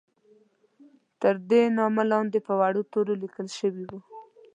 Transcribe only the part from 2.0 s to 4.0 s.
لاندې په وړو تورو لیکل شوي وو.